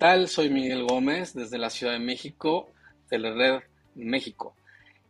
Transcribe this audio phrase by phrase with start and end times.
[0.00, 0.28] tal?
[0.28, 2.70] Soy Miguel Gómez desde la Ciudad de México,
[3.10, 3.60] de la Red
[3.94, 4.56] México.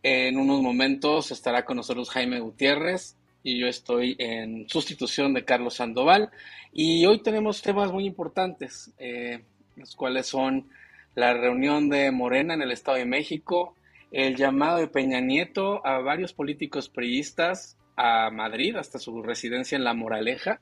[0.03, 3.15] En unos momentos estará con nosotros Jaime Gutiérrez
[3.45, 6.31] y yo estoy en sustitución de Carlos Sandoval.
[6.73, 9.45] Y hoy tenemos temas muy importantes, eh,
[9.77, 10.69] los cuales son
[11.15, 13.77] la reunión de Morena en el Estado de México,
[14.11, 19.85] el llamado de Peña Nieto a varios políticos priistas a Madrid, hasta su residencia en
[19.85, 20.61] La Moraleja.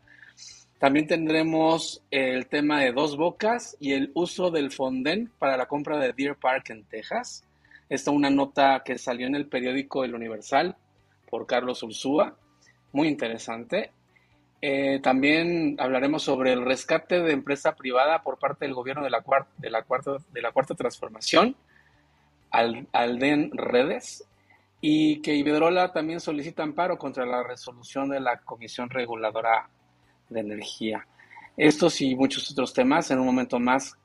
[0.78, 5.98] También tendremos el tema de Dos Bocas y el uso del Fonden para la compra
[5.98, 7.44] de Deer Park en Texas.
[7.88, 10.76] Esta es una nota que salió en el periódico El Universal
[11.28, 12.36] por Carlos Ursúa.
[12.92, 13.90] Muy interesante.
[14.62, 19.22] Eh, también hablaremos sobre el rescate de empresa privada por parte del gobierno de la,
[19.22, 21.56] cuarta, de la, cuarta, de la cuarta transformación,
[22.50, 24.28] al, Alden Redes,
[24.80, 29.68] y que Iberdrola también solicita amparo contra la resolución de la Comisión Reguladora
[30.28, 31.06] de Energía.
[31.56, 33.96] Estos y muchos otros temas en un momento más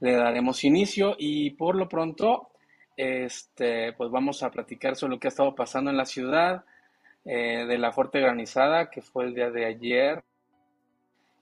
[0.00, 2.50] le daremos inicio y por lo pronto
[2.96, 6.64] este, pues vamos a platicar sobre lo que ha estado pasando en la ciudad,
[7.24, 10.24] eh, de la fuerte granizada que fue el día de ayer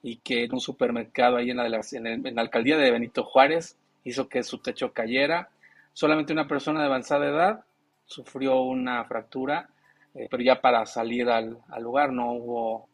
[0.03, 4.29] y que en un supermercado ahí en la, en, la alcaldía de Benito Juárez hizo
[4.29, 5.49] que su techo cayera.
[5.93, 7.65] Solamente una persona de avanzada edad
[8.05, 9.69] sufrió una fractura,
[10.13, 12.89] eh, pero ya para salir al, lugar no hubo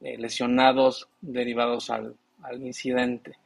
[0.00, 3.36] lesionados derivados al, al incidente.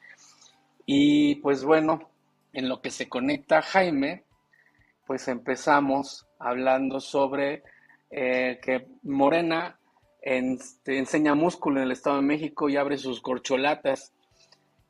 [0.87, 2.11] Y pues bueno,
[2.53, 4.25] en lo que se conecta Jaime,
[5.07, 7.63] pues empezamos hablando sobre
[8.11, 9.79] eh, que Morena
[10.23, 14.13] enseña músculo en el Estado de México y abre sus corcholatas.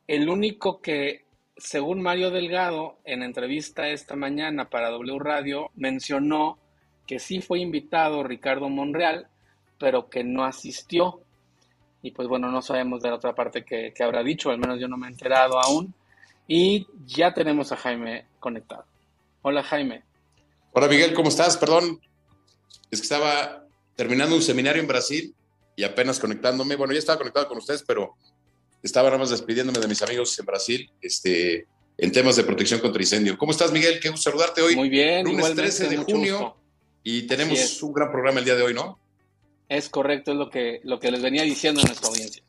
[0.07, 1.25] El único que,
[1.57, 6.59] según Mario Delgado, en entrevista esta mañana para W Radio, mencionó
[7.07, 9.27] que sí fue invitado Ricardo Monreal,
[9.79, 11.22] pero que no asistió.
[12.03, 14.79] Y pues bueno, no sabemos de la otra parte que, que habrá dicho, al menos
[14.79, 15.95] yo no me he enterado aún.
[16.47, 18.85] Y ya tenemos a Jaime conectado.
[19.41, 20.03] Hola Jaime.
[20.73, 21.55] Hola Miguel, ¿cómo estás?
[21.55, 22.01] Perdón,
[22.91, 23.65] es que estaba
[23.95, 25.33] terminando un seminario en Brasil
[25.77, 26.75] y apenas conectándome.
[26.75, 28.15] Bueno, ya estaba conectado con ustedes, pero
[28.81, 33.01] estaba nada más despidiéndome de mis amigos en Brasil este, en temas de protección contra
[33.01, 33.37] incendio.
[33.37, 34.01] ¿Cómo estás, Miguel?
[34.01, 34.75] Qué gusto saludarte hoy.
[34.75, 35.25] Muy bien.
[35.25, 36.57] Lunes 13 de junio
[37.01, 38.99] y tenemos un gran programa el día de hoy, ¿no?
[39.73, 42.43] Es correcto, es lo que, lo que les venía diciendo a nuestra audiencia.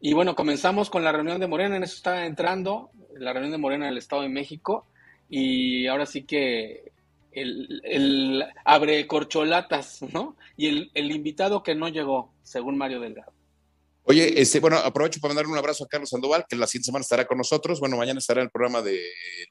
[0.00, 3.58] Y bueno, comenzamos con la reunión de Morena, en eso está entrando, la reunión de
[3.58, 4.86] Morena en el Estado de México,
[5.28, 6.92] y ahora sí que
[7.32, 10.36] el, abre corcholatas, ¿no?
[10.56, 13.32] Y el, invitado que no llegó, según Mario Delgado.
[14.04, 17.02] Oye, este, bueno, aprovecho para mandar un abrazo a Carlos Sandoval, que la siguiente semana
[17.02, 17.80] estará con nosotros.
[17.80, 18.98] Bueno, mañana estará en el programa de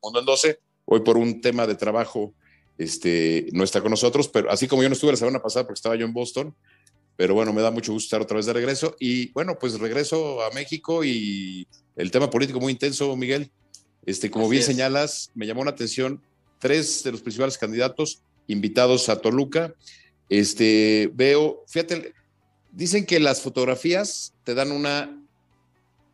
[0.01, 0.59] Mundo en 12.
[0.85, 2.33] Hoy por un tema de trabajo
[2.77, 5.77] este, no está con nosotros, pero así como yo no estuve la semana pasada porque
[5.77, 6.55] estaba yo en Boston,
[7.15, 8.95] pero bueno, me da mucho gusto estar otra vez de regreso.
[8.99, 13.51] Y bueno, pues regreso a México y el tema político muy intenso, Miguel.
[14.05, 16.21] Este, como bien señalas, me llamó la atención
[16.59, 19.73] tres de los principales candidatos invitados a Toluca.
[20.29, 22.13] Este, veo, fíjate,
[22.71, 25.19] dicen que las fotografías te dan una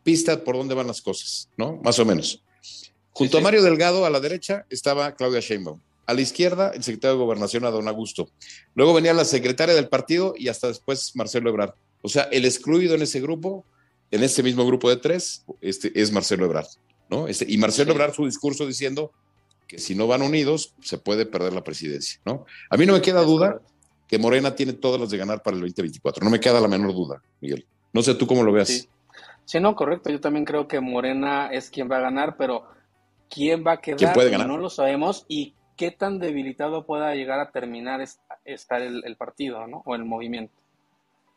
[0.03, 1.81] pista por dónde van las cosas, ¿no?
[1.84, 2.41] Más o menos.
[3.12, 5.79] Junto a Mario Delgado, a la derecha, estaba Claudia Sheinbaum.
[6.06, 8.30] A la izquierda, el secretario de Gobernación, a don Augusto.
[8.75, 11.74] Luego venía la secretaria del partido y hasta después Marcelo Ebrard.
[12.02, 13.66] O sea, el excluido en ese grupo,
[14.12, 16.68] en ese mismo grupo de tres, este, es Marcelo Ebrard,
[17.09, 17.28] ¿no?
[17.28, 19.12] Este, y Marcelo Ebrard, su discurso diciendo
[19.68, 22.46] que si no van unidos se puede perder la presidencia, ¿no?
[22.70, 23.62] A mí no me queda duda
[24.08, 26.94] que Morena tiene todas las de ganar para el 2024, no me queda la menor
[26.94, 27.66] duda, Miguel.
[27.94, 28.88] No sé tú cómo lo veas.
[29.46, 29.59] Sí.
[29.59, 32.66] no, correcto, yo también creo que Morena es quien va a ganar, pero
[33.30, 34.14] ¿quién va a quedar?
[34.14, 34.47] puede ganar?
[34.47, 38.06] No lo sabemos y qué tan debilitado pueda llegar a terminar
[38.45, 39.81] estar el, partido, ¿no?
[39.85, 40.53] O el movimiento.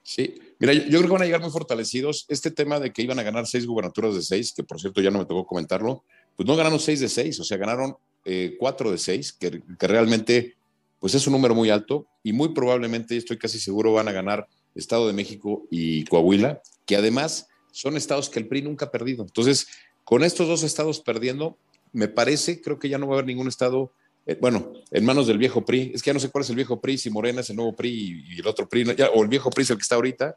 [0.02, 2.26] Sí, mira, yo, creo que van a llegar muy fortalecidos.
[2.28, 5.10] Este tema de que iban a ganar seis gubernaturas de seis, que por cierto ya
[5.10, 6.04] no me tocó comentarlo,
[6.36, 10.54] pues no ganaron seis de seis, o sea, ganaron eh, cuatro de seis, que, realmente
[11.00, 14.48] pues es un número muy alto y muy probablemente, estoy casi seguro, van a ganar
[14.74, 19.22] Estado de México y Coahuila, que además son estados que el PRI nunca ha perdido.
[19.22, 19.66] Entonces,
[20.04, 21.58] con estos dos estados perdiendo,
[21.92, 23.92] me parece, creo que ya no va a haber ningún estado,
[24.26, 25.92] eh, bueno, en manos del viejo PRI.
[25.94, 27.74] Es que ya no sé cuál es el viejo PRI, si Morena es el nuevo
[27.74, 30.34] PRI y, el otro PRI, o el viejo PRI es el que está ahorita.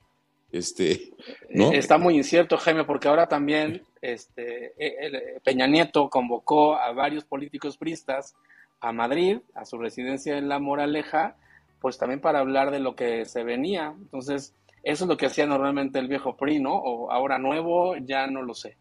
[0.52, 1.12] Este,
[1.50, 1.72] ¿no?
[1.72, 7.78] Está muy incierto, Jaime, porque ahora también este, eh, Peña Nieto convocó a varios políticos
[7.78, 8.36] pristas
[8.80, 11.36] a Madrid, a su residencia en La Moraleja,
[11.82, 13.94] pues también para hablar de lo que se venía.
[13.98, 14.54] Entonces,
[14.84, 16.76] eso es lo que hacía normalmente el viejo PRI, ¿no?
[16.76, 18.76] O ahora nuevo, ya no lo sé.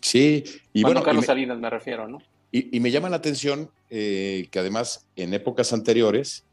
[0.00, 1.02] Sí, y bueno.
[1.02, 2.18] Carlos me, Salinas me refiero, ¿no?
[2.56, 6.44] Y, me llama la atención eh, que además en épocas anteriores,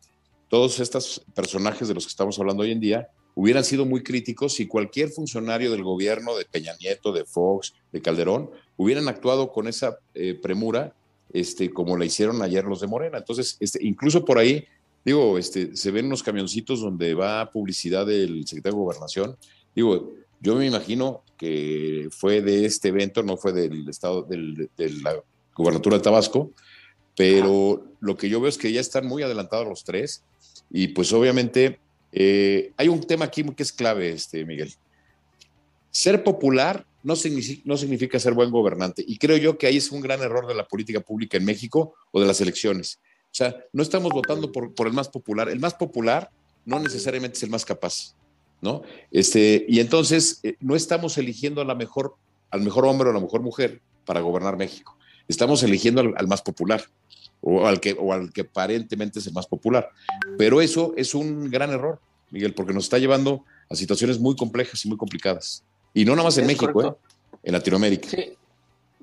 [0.49, 4.53] todos estos personajes de los que estamos hablando hoy en día, hubieran sido muy críticos
[4.53, 9.67] si cualquier funcionario del gobierno de Peña Nieto, de Fox, de Calderón, hubieran actuado con
[9.67, 10.95] esa eh, premura,
[11.33, 13.19] este, como la hicieron ayer los de Morena.
[13.19, 14.65] Entonces, este, incluso por ahí,
[15.05, 19.37] digo, este, se ven unos camioncitos donde va publicidad del secretario de Gobernación.
[19.75, 24.89] Digo, yo me imagino que fue de este evento, no fue del estado, del, de
[25.03, 25.21] la
[25.55, 26.51] gubernatura de Tabasco,
[27.15, 30.23] pero lo que yo veo es que ya están muy adelantados los tres
[30.69, 31.79] y pues obviamente
[32.11, 34.73] eh, hay un tema aquí que es clave, este, Miguel.
[35.91, 39.91] Ser popular no significa, no significa ser buen gobernante y creo yo que ahí es
[39.91, 42.99] un gran error de la política pública en México o de las elecciones.
[43.25, 45.47] O sea, no estamos votando por, por el más popular.
[45.49, 46.29] El más popular
[46.65, 48.13] no necesariamente es el más capaz.
[48.61, 48.83] ¿no?
[49.09, 52.15] Este, y entonces eh, no estamos eligiendo a la mejor,
[52.51, 54.97] al mejor hombre o a la mejor mujer para gobernar México.
[55.31, 56.83] Estamos eligiendo al, más popular
[57.41, 59.89] o al, que, o al que aparentemente es el más popular.
[60.37, 61.99] Pero eso es un gran error,
[62.29, 65.63] Miguel, porque nos está llevando a situaciones muy complejas y muy complicadas.
[65.93, 66.93] Y no nada más en México, ¿eh?
[67.43, 68.09] en Latinoamérica.
[68.09, 68.37] Sí,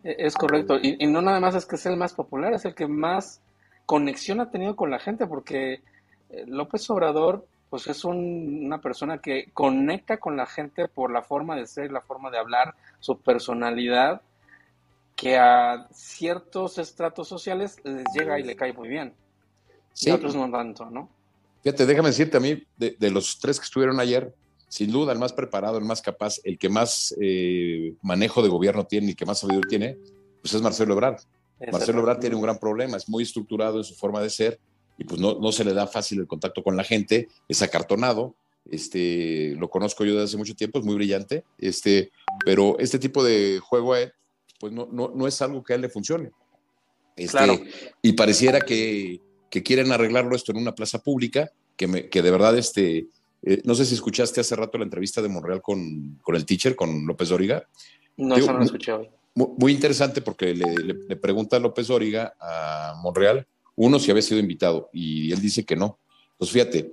[0.05, 0.79] e, es correcto.
[0.81, 3.41] Y, y, no nada más es que es el más popular, es el que más
[3.87, 5.81] conexión ha tenido con la gente, porque
[6.31, 11.57] eh, López Obrador pues es una persona que conecta con la gente por la forma
[11.57, 14.23] de ser, la forma de hablar, su personalidad,
[15.19, 19.13] que a ciertos estratos sociales les llega y le cae muy bien.
[19.93, 20.09] Sí.
[20.09, 21.11] Y a otros no tanto, ¿no?
[21.65, 24.33] Fíjate, déjame decirte a mí, de, los tres que estuvieron ayer,
[24.69, 28.87] sin duda el más preparado, el más capaz, el que más eh, manejo de gobierno
[28.87, 29.99] tiene y que más sabiduría tiene,
[30.41, 31.19] pues es Marcelo Ebrard.
[31.73, 34.61] Marcelo Ebrard tiene un gran problema, es muy estructurado en su forma de ser
[34.99, 38.37] y pues no, no se le da fácil el contacto con la gente, es acartonado,
[38.71, 42.13] este, lo conozco yo desde hace mucho tiempo, es muy brillante, este,
[42.45, 43.97] pero este tipo de juego
[44.59, 46.31] pues no, no, no es algo que a él le funcione.
[47.17, 47.61] Este, claro.
[48.03, 49.21] Y pareciera que,
[49.51, 53.09] que, quieren arreglarlo esto en una plaza pública, que, me, que de verdad, este,
[53.43, 56.77] eh, no sé si escuchaste hace rato la entrevista de Monreal con, con el teacher,
[56.77, 57.67] con López Dóriga.
[58.17, 59.09] No, eso no lo escuché hoy.
[59.35, 63.47] Muy, muy interesante porque le, le, le, pregunta a López Dóriga a Monreal
[63.81, 66.01] uno, si había sido invitado, y él dice que no.
[66.33, 66.93] Entonces, fíjate,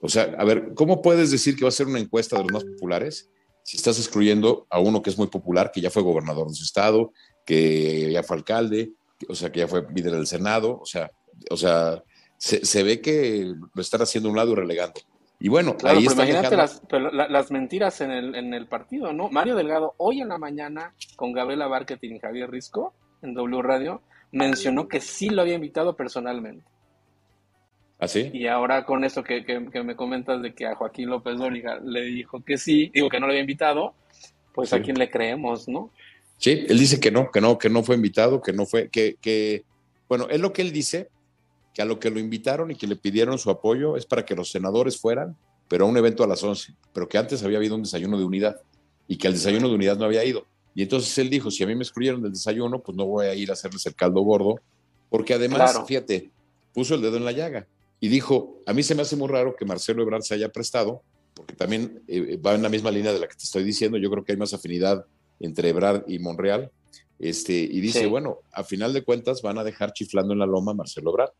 [0.00, 2.52] o sea, a ver, ¿cómo puedes decir que va a ser una encuesta de los
[2.52, 3.30] más populares
[3.68, 6.64] si estás excluyendo a uno que es muy popular, que ya fue gobernador de su
[6.64, 7.12] estado,
[7.44, 8.92] que ya fue alcalde,
[9.28, 11.10] o sea, que ya fue líder del Senado, o sea,
[11.50, 12.02] o sea,
[12.38, 14.98] se, ve que lo están haciendo a un lado y relegando.
[15.38, 16.80] Y bueno, ahí está imagínate las,
[17.28, 19.28] las, mentiras en el, en el partido, ¿no?
[19.28, 24.00] Mario Delgado, hoy en la mañana, con Gabriela Barquetín y Javier Risco, en W Radio,
[24.32, 26.64] mencionó que sí lo había invitado personalmente.
[27.98, 28.30] ¿Ah, sí?
[28.32, 29.42] Y ahora con eso que,
[29.84, 33.26] me comentas de que a Joaquín López Dóriga le dijo que sí, digo que no
[33.26, 33.94] lo había invitado,
[34.54, 35.90] pues a quién le creemos, ¿no?
[36.36, 39.16] Sí, él dice que no, que no, que no fue invitado, que no fue, que,
[39.20, 39.64] que,
[40.08, 41.08] bueno, es lo que él dice,
[41.74, 44.36] que a lo que lo invitaron y que le pidieron su apoyo es para que
[44.36, 45.36] los senadores fueran,
[45.66, 48.24] pero a un evento a las 11, pero que antes había habido un desayuno de
[48.24, 48.60] unidad
[49.08, 50.46] y que al desayuno de unidad no había ido.
[50.72, 53.34] Y entonces él dijo, si a mí me excluyeron del desayuno, pues no voy a
[53.34, 54.60] ir a hacerles el caldo gordo,
[55.10, 56.30] porque además, fíjate,
[56.72, 57.66] puso el dedo en la llaga
[58.00, 61.02] y dijo, a mí se me hace muy raro que Marcelo Ebrard se haya prestado,
[61.34, 64.10] porque también eh, va en la misma línea de la que te estoy diciendo, yo
[64.10, 65.04] creo que hay más afinidad
[65.40, 66.70] entre Ebrard y Monreal,
[67.18, 70.72] este, y dice, bueno, a final de cuentas van a dejar chiflando en la loma
[70.72, 71.32] a Marcelo Ebrard.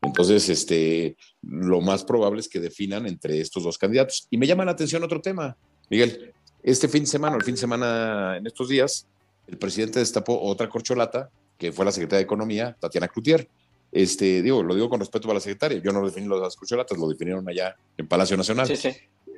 [0.00, 4.26] Entonces, este, lo más probable es que definan entre estos dos candidatos.
[4.30, 5.56] Y me llama la atención otro tema,
[5.90, 6.32] Miguel.
[6.62, 9.06] Este fin de semana, el fin de semana en estos días,
[9.46, 13.48] el presidente destapó otra corcholata, que fue la secretaria de Economía, Tatiana Cloutier.
[13.90, 17.08] Este, digo, lo digo con respeto a la secretaria, yo no definí las corcholatas, lo
[17.08, 18.66] definieron allá en Palacio Nacional.
[18.66, 18.90] Sí, sí.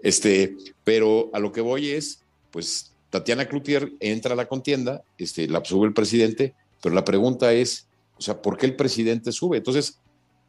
[0.02, 5.46] Este, pero a lo que voy es, pues Tatiana Cloutier entra a la contienda, este,
[5.48, 9.58] la sube el presidente, pero la pregunta es, o sea, ¿por qué el presidente sube?
[9.58, 10.00] Entonces,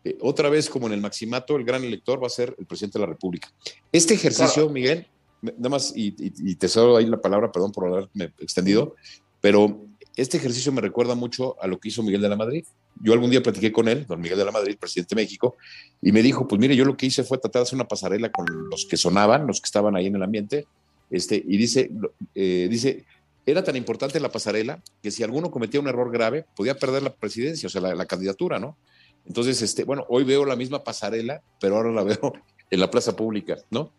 [0.03, 2.97] eh, otra vez, como en el maximato, el gran elector va a ser el presidente
[2.97, 3.51] de la República.
[3.91, 5.07] Este ejercicio, Miguel,
[5.41, 6.11] nada más, y,
[6.55, 8.95] te cedo ahí la palabra, perdón por haberme extendido,
[9.41, 9.81] pero
[10.15, 12.65] este ejercicio me recuerda mucho a lo que hizo Miguel de la Madrid.
[13.01, 15.57] Yo algún día platiqué con él, don Miguel de la Madrid, presidente de México,
[16.01, 18.31] y me dijo, pues mire, yo lo que hice fue tratar de hacer una pasarela
[18.31, 20.65] con los que sonaban, los que estaban ahí en el ambiente,
[21.09, 21.91] este, y dice,
[22.35, 23.05] eh, dice,
[23.45, 27.13] era tan importante la pasarela que si alguno cometía un error grave, podía perder la
[27.13, 28.77] presidencia, o sea, la, candidatura, ¿no?
[29.25, 32.33] Entonces, este, bueno, hoy veo la misma pasarela, pero ahora la veo
[32.69, 33.91] en la plaza pública, ¿no?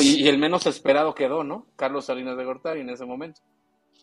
[0.00, 1.66] y, el menos esperado quedó, ¿no?
[1.74, 3.40] Carlos Salinas de Gortari en ese momento.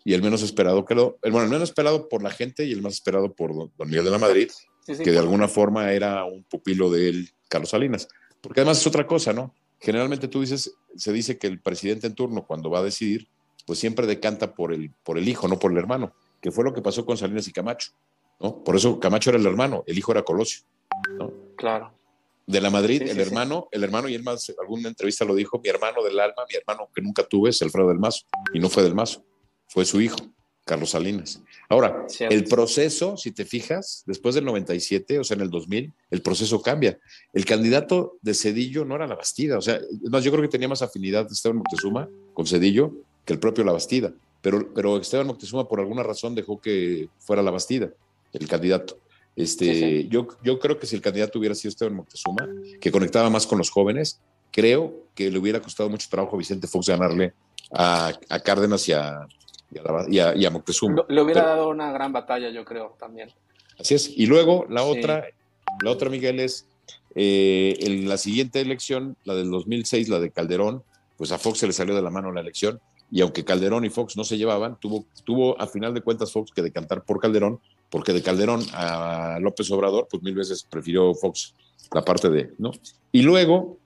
[0.03, 2.81] Y el menos esperado quedó, el, bueno, el menos esperado por la gente y el
[2.81, 4.49] más esperado por don, Miguel de la Madrid,
[4.85, 8.07] que de alguna forma era un pupilo de él, Carlos Salinas.
[8.41, 9.53] Porque además es otra cosa, ¿no?
[9.79, 13.27] Generalmente tú dices, se dice que el presidente en turno, cuando va a decidir,
[13.65, 16.73] pues siempre decanta por el, por el hijo, no por el hermano, que fue lo
[16.73, 17.91] que pasó con Salinas y Camacho,
[18.39, 18.63] ¿no?
[18.63, 20.63] Por eso Camacho era el hermano, el hijo era Colosio,
[21.17, 21.31] ¿no?
[21.55, 21.93] Claro.
[22.47, 25.69] De la Madrid, el hermano, el hermano, y él más, alguna entrevista lo dijo, mi
[25.69, 28.83] hermano del alma, mi hermano que nunca tuve es Alfredo del Mazo, y no fue
[28.83, 29.23] del Mazo,
[29.71, 30.17] fue su hijo,
[30.65, 31.41] Carlos Salinas.
[31.69, 36.21] Ahora, el proceso, si te fijas, después del 97, o sea, en el 2000, el
[36.21, 36.99] proceso cambia.
[37.31, 40.67] El candidato de Cedillo no era la Bastida, o sea, más, yo creo que tenía
[40.67, 42.91] más afinidad de Esteban Moctezuma con Cedillo
[43.23, 47.41] que el propio La Bastida, pero, pero Esteban Moctezuma por alguna razón dejó que fuera
[47.41, 47.89] La Bastida,
[48.33, 48.99] el candidato.
[49.37, 52.49] Este, Yo, yo creo que si el candidato hubiera sido Esteban Moctezuma,
[52.81, 54.19] que conectaba más con los jóvenes,
[54.51, 57.33] creo que le hubiera costado mucho trabajo a Vicente Fox ganarle
[57.73, 58.11] a,
[58.43, 59.25] Cárdenas y a,
[60.09, 61.05] y a, Moctezuma.
[61.07, 63.31] Le hubiera dado una gran batalla, yo creo, también.
[63.79, 64.09] Así es.
[64.15, 65.25] Y luego la otra,
[65.81, 66.67] la otra, Miguel, es
[67.15, 70.83] eh, en la siguiente elección, la del 2006, la de Calderón,
[71.17, 72.79] pues a Fox se le salió de la mano la elección.
[73.09, 76.51] Y aunque Calderón y Fox no se llevaban, tuvo, tuvo a final de cuentas Fox
[76.51, 77.59] que decantar por Calderón
[77.91, 81.53] porque de Calderón a López Obrador, pues mil veces prefirió Fox
[81.93, 82.71] la parte de, ¿no?
[83.11, 83.77] Y luego,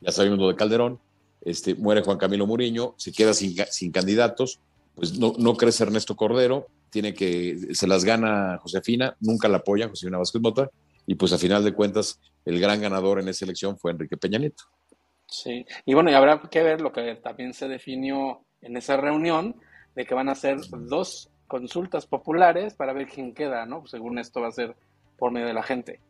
[0.00, 1.00] ya sabemos lo de Calderón,
[1.40, 4.60] este, muere Juan Camilo Muriño, se queda sin, sin candidatos,
[4.94, 9.88] pues no, no crece Ernesto Cordero, tiene que, se las gana Josefina, nunca la apoya
[9.88, 10.70] Josefina Vázquez Mota,
[11.06, 14.38] y pues a final de cuentas el gran ganador en esa elección fue Enrique Peña
[14.38, 14.64] Nieto.
[15.26, 19.56] Sí, y bueno, y habrá que ver lo que también se definió en esa reunión,
[19.94, 23.86] de que van a ser dos consultas populares para ver quién queda, ¿no?
[23.86, 24.74] Según esto va a ser
[25.18, 26.00] por medio de la gente.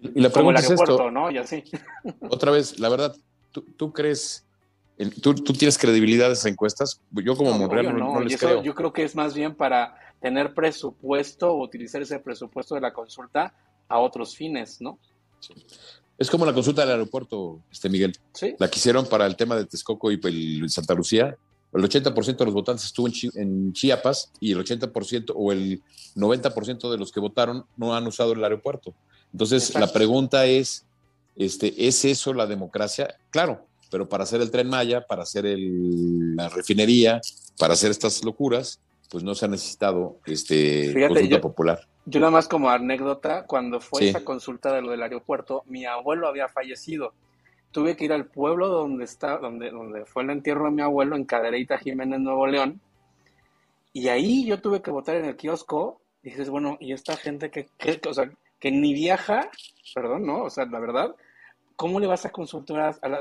[0.00, 1.30] Y la pregunta es esto, ¿no?
[1.30, 1.64] Y así.
[2.28, 3.16] Otra vez, la verdad,
[3.76, 4.46] ¿tú, crees,
[5.20, 7.00] tú, tienes credibilidad en esas encuestas?
[7.12, 8.62] Yo como no, Monreal no, les creo.
[8.62, 12.92] Yo creo que es más bien para tener presupuesto o utilizar ese presupuesto de la
[12.92, 13.54] consulta
[13.88, 14.98] a otros fines, ¿no?
[16.18, 18.12] Es como la consulta del aeropuerto, este Miguel.
[18.32, 18.56] ¿Sí?
[18.58, 21.36] La quisieron para el tema de Texcoco y el Santa Lucía
[21.72, 25.82] el 80% de los votantes estuvo en, Chiapas y el 80% o el
[26.16, 28.94] 90% de los que votaron no han usado el aeropuerto.
[29.32, 30.86] Entonces, la pregunta es,
[31.36, 33.16] este, ¿es eso la democracia?
[33.30, 37.20] Claro, pero para hacer el tren Maya, para hacer la refinería,
[37.58, 38.80] para hacer estas locuras,
[39.10, 41.80] pues no se ha necesitado este, consulta popular.
[42.06, 46.28] Yo nada más como anécdota, cuando fue esa consulta de lo del aeropuerto, mi abuelo
[46.28, 47.12] había fallecido
[47.70, 51.16] tuve que ir al pueblo donde está, donde, donde fue el entierro de mi abuelo,
[51.16, 52.80] en Cadereyta Jiménez, Nuevo León.
[53.92, 56.00] Y ahí yo tuve que votar en el kiosco.
[56.22, 57.68] Y dices, bueno, y esta gente que,
[58.08, 59.50] o sea, que ni viaja,
[59.94, 60.44] perdón, ¿no?
[60.44, 61.14] O sea, la verdad,
[61.78, 63.20] ¿cómo le vas a consultar a,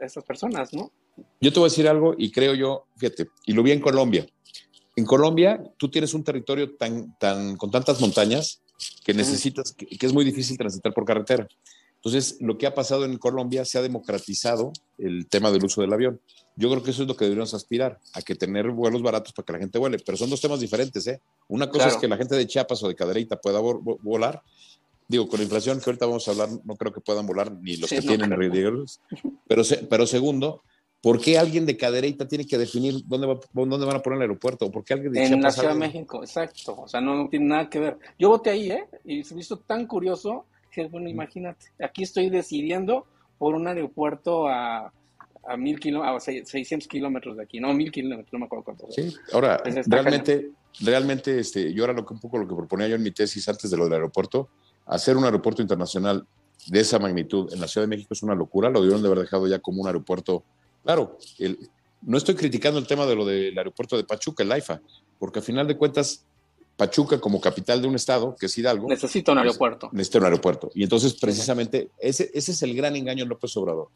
[0.00, 0.92] estas personas, no?
[1.40, 4.24] Yo te voy a decir algo y creo yo, fíjate, y lo vi en Colombia.
[4.94, 8.62] En Colombia, tú tienes un territorio tan, tan, con tantas montañas
[9.04, 11.48] que necesitas, que es muy difícil transitar por carretera.
[12.06, 15.92] Entonces, lo que ha pasado en Colombia se ha democratizado el tema del uso del
[15.92, 16.20] avión.
[16.54, 19.46] Yo creo que eso es lo que deberíamos aspirar, a que tener vuelos baratos para
[19.46, 21.20] que la gente vuele, pero son dos temas diferentes, ¿eh?
[21.48, 24.40] Una cosa es que la gente de Chiapas o de Cadereyta pueda volar,
[25.08, 27.76] digo, con la inflación que ahorita vamos a hablar, no creo que puedan volar ni
[27.76, 29.00] los que tienen riesgos,
[29.46, 30.62] pero, pero segundo,
[31.00, 34.22] ¿por qué alguien de Cadereyta tiene que definir dónde, va, dónde van a poner el
[34.22, 34.70] aeropuerto?
[34.70, 37.46] ¿Por qué alguien de En la Ciudad de México, exacto, o sea, no, no, tiene
[37.46, 37.98] nada que ver.
[38.18, 38.84] Yo voté ahí, ¿eh?
[39.04, 40.46] Y se me hizo tan curioso
[40.84, 43.06] bueno, imagínate, aquí estoy decidiendo
[43.38, 44.92] por un aeropuerto a,
[45.46, 48.90] a mil kilómetros, a 600 kilómetros de aquí, no, mil kilómetros, no me acuerdo cuánto.
[48.90, 52.96] Sí, ahora, realmente, realmente, este, yo era lo que, un poco lo que proponía yo
[52.96, 54.50] en mi tesis antes de lo del aeropuerto,
[54.86, 56.26] hacer un aeropuerto internacional
[56.66, 59.20] de esa magnitud en la Ciudad de México es una locura, lo debieron de haber
[59.20, 60.44] dejado ya como un aeropuerto,
[60.82, 61.68] claro, el,
[62.02, 64.80] no estoy criticando el tema de lo del aeropuerto de Pachuca, el AIFA,
[65.18, 66.24] porque al final de cuentas
[66.76, 68.86] Pachuca como capital de un estado, que es Hidalgo.
[68.88, 69.88] Necesita un aeropuerto.
[69.92, 70.70] Necesita un aeropuerto.
[70.74, 73.88] Y entonces, precisamente, ese, ese es el gran engaño de López Obrador.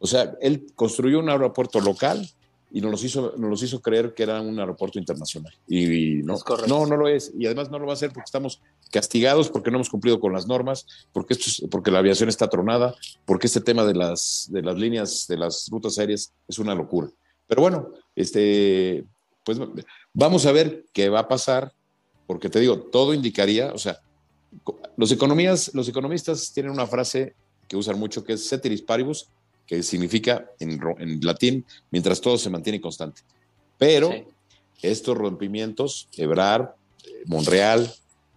[0.00, 2.28] O sea, él construyó un aeropuerto local
[2.74, 5.54] y nos los hizo, nos los hizo creer que era un aeropuerto internacional.
[5.68, 7.32] Y, no, no, no lo es.
[7.38, 10.32] Y además no lo va a hacer porque estamos castigados, porque no hemos cumplido con
[10.32, 12.92] las normas, porque, esto porque la aviación está tronada,
[13.26, 17.08] porque este tema de las, de las líneas, de las rutas aéreas es una locura.
[17.46, 19.04] Pero bueno, este,
[19.44, 19.56] pues
[20.12, 21.72] vamos a ver qué va a pasar
[22.26, 24.00] porque te digo, todo indicaría, o sea,
[24.96, 27.36] los, economías, los economistas tienen una frase
[27.68, 29.28] que usan mucho que es ceteris paribus,
[29.66, 30.80] que significa en,
[31.22, 33.22] latín, mientras todo se mantiene constante.
[33.78, 34.12] Pero
[34.82, 36.70] estos rompimientos, Ebrard,
[37.26, 37.92] Monreal,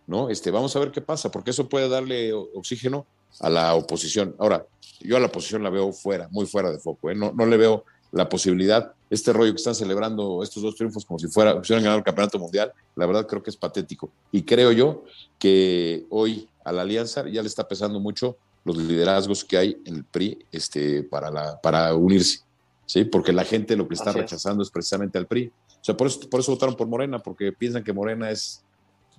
[0.08, 0.30] ¿no?
[0.30, 3.06] Este, vamos a ver qué pasa, porque eso puede darle oxígeno
[3.40, 4.36] a la oposición.
[4.40, 4.66] Ahora,
[5.02, 7.16] yo a la oposición la veo fuera, muy fuera de foco, ¿eh?
[7.16, 11.20] no, no le veo la posibilidad, este rollo que están celebrando estos dos triunfos como
[11.20, 14.12] si fuera, hubieran ganado el campeonato mundial, la verdad creo que es patético.
[14.32, 15.04] Y creo yo
[15.38, 18.38] que hoy a la alianza ya le está pesando mucho
[18.68, 22.42] los liderazgos que hay en el PRI este, para, la, para unirse,
[22.86, 23.06] ¿sí?
[23.06, 24.70] Porque la gente lo que está rechazando es.
[24.70, 25.48] precisamente al PRI.
[25.48, 28.64] O sea, por eso, por eso votaron por Morena, porque piensan que Morena es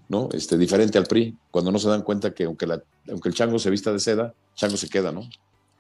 [0.09, 0.29] ¿no?
[0.33, 3.59] Este, diferente al PRI, cuando no se dan cuenta que aunque, la, aunque el chango
[3.59, 5.23] se vista de seda, chango se queda, ¿no?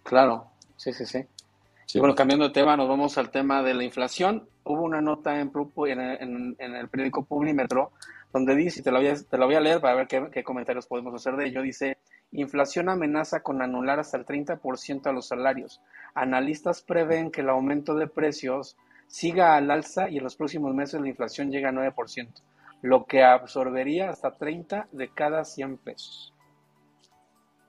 [0.02, 0.46] Claro,
[0.76, 1.98] sí, sí, sí.
[1.98, 4.46] bueno, cambiando de tema, nos vamos al tema de la inflación.
[4.64, 5.50] Hubo una nota en,
[5.86, 7.92] en, en el periódico Publimetro
[8.32, 10.44] donde dice, te lo, voy a, te lo voy a leer para ver qué, qué,
[10.44, 11.98] comentarios podemos hacer de ello, dice,
[12.32, 15.80] inflación amenaza con anular hasta el 30% a los salarios.
[16.14, 21.00] Analistas prevén que el aumento de precios siga al alza y en los próximos meses
[21.00, 22.42] la inflación llega a 9%
[22.82, 26.32] lo que absorbería hasta 30 de cada 100 pesos.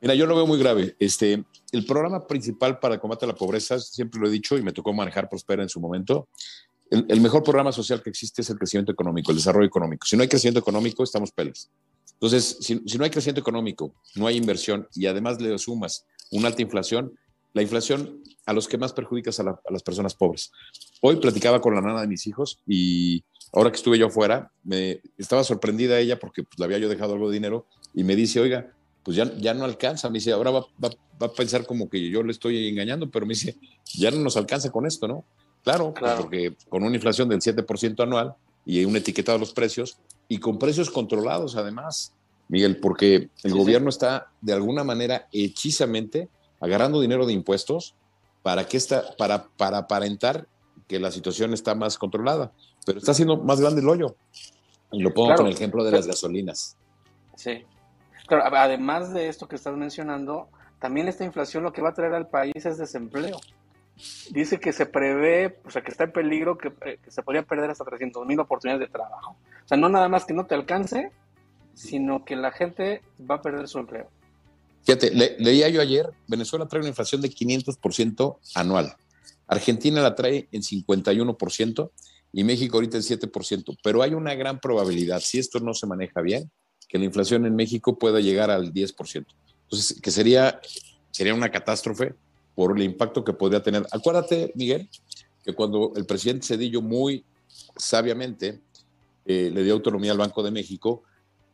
[0.01, 0.95] Mira, yo lo veo muy grave.
[0.99, 4.61] Este, el programa principal para el combate a la pobreza, siempre lo he dicho y
[4.61, 6.29] me tocó manejar Prospera en su momento,
[6.89, 10.07] el, mejor programa social que existe es el crecimiento económico, el desarrollo económico.
[10.07, 11.69] Si no hay crecimiento económico, estamos peles.
[12.21, 16.61] Entonces, si, no hay crecimiento económico, no hay inversión y además le sumas una alta
[16.61, 17.13] inflación,
[17.53, 20.51] la inflación a los que más perjudicas a, a las personas pobres.
[21.01, 23.23] Hoy platicaba con la nana de mis hijos y
[23.53, 27.13] ahora que estuve yo afuera, me estaba sorprendida ella porque pues, le había yo dejado
[27.13, 28.73] algo de dinero y me dice, oiga,
[29.03, 30.09] pues ya, ya no alcanza.
[30.09, 30.89] Me dice, ahora va, va,
[31.21, 33.57] a pensar como que yo le estoy engañando, pero me dice,
[33.95, 35.25] ya no nos alcanza con esto, ¿no?
[35.63, 36.21] Claro, pues, claro.
[36.21, 38.35] porque con una inflación del 7% anual
[38.65, 39.97] y un etiquetado de los precios
[40.29, 42.13] y con precios controlados además,
[42.47, 46.29] Miguel, porque el gobierno está de alguna manera hechizamente
[46.61, 47.95] agarrando dinero de impuestos
[48.43, 50.47] para que esta, para, para aparentar
[50.87, 52.53] que la situación está más controlada
[52.89, 54.15] pero está haciendo más grande el hoyo.
[54.91, 56.75] Y lo pongo con el ejemplo de las gasolinas.
[57.35, 57.63] Sí.
[58.27, 62.13] Claro, además de esto que estás mencionando, también esta inflación lo que va a traer
[62.13, 63.39] al país es desempleo.
[64.31, 67.69] Dice que se prevé, o sea, que está en peligro, que, eh, se podría perder
[67.69, 69.37] hasta 300 mil oportunidades de trabajo.
[69.63, 71.11] O sea, no nada más que no te alcance,
[71.73, 74.09] sino que la gente va a perder su empleo.
[74.83, 78.95] Fíjate, leía yo ayer, Venezuela trae una inflación de 500% anual.
[79.47, 81.91] Argentina la trae en 51%
[82.31, 86.21] y México ahorita el 7%, pero hay una gran probabilidad, si esto no se maneja
[86.21, 86.51] bien,
[86.87, 89.25] que la inflación en México pueda llegar al 10%.
[89.63, 90.59] Entonces, que sería,
[91.11, 92.15] sería una catástrofe
[92.55, 93.85] por el impacto que podría tener.
[93.91, 94.89] Acuérdate, Miguel,
[95.43, 97.23] que cuando el presidente Cedillo muy
[97.75, 98.59] sabiamente
[99.25, 101.03] eh, le dio autonomía al Banco de México,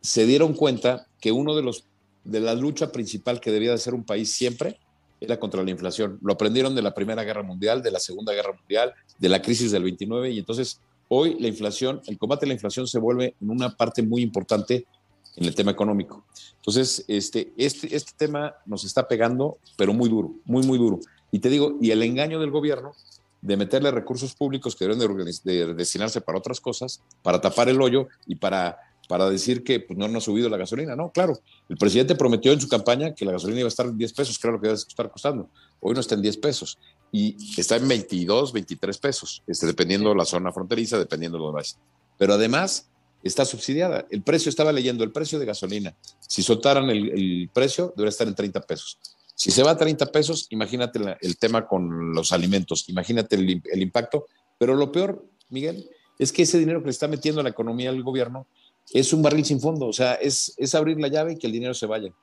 [0.02, 1.86] se dieron cuenta que uno de los
[2.24, 4.80] de la lucha principal que debía de ser un país siempre
[5.22, 6.20] era contra la inflación.
[6.22, 9.72] Lo aprendieron de la Primera Guerra Mundial, de la Segunda Guerra Mundial, de la crisis
[9.72, 13.50] del 29 y entonces hoy la inflación, el combate a la inflación se vuelve en
[13.50, 14.86] una parte muy importante
[15.36, 16.26] en el tema económico.
[16.58, 21.00] Entonces, este, este, este tema nos está pegando, pero muy duro, muy, muy duro.
[21.32, 22.94] Y te digo, y el engaño del gobierno
[23.42, 28.08] de meterle recursos públicos que deben de destinarse para otras cosas, para tapar el hoyo
[28.26, 30.96] y para para decir que pues, no nos ha subido la gasolina.
[30.96, 33.98] No, claro, el presidente prometió en su campaña que la gasolina iba a estar en
[33.98, 35.50] 10 pesos, lo que iba a estar costando.
[35.80, 36.78] Hoy no está en 10 pesos
[37.12, 41.48] y está en 22, 23 pesos, este, dependiendo de la zona fronteriza, dependiendo de lo
[41.52, 41.78] demás.
[42.18, 42.90] Pero además
[43.28, 44.06] está subsidiada.
[44.10, 48.36] El precio, estaba leyendo, el precio de gasolina, si soltaran el, precio, debería estar en
[48.36, 49.00] 30 pesos.
[49.34, 53.82] Si se va a 30 pesos, imagínate el tema con los alimentos, imagínate el, el
[53.82, 54.28] impacto.
[54.58, 57.90] Pero lo peor, Miguel, es que ese dinero que le está metiendo a la economía
[57.90, 58.48] al gobierno
[58.94, 61.54] es un barril sin fondo, o sea, es, es abrir la llave y que el
[61.54, 62.14] dinero se vaya.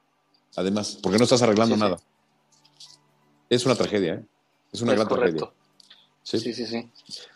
[0.56, 1.98] Además, porque no estás arreglando nada.
[3.50, 4.24] Es una tragedia, ¿eh?
[4.72, 5.50] Es una gran tragedia.
[6.22, 6.66] Sí, sí, sí.
[6.66, 6.88] sí.